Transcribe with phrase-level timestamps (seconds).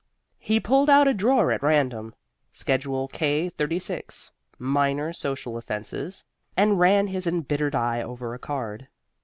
[0.39, 2.15] He pulled out a drawer at random
[2.51, 6.25] Schedule K 36, Minor Social Offenses
[6.57, 8.87] and ran his embittered eye over a card.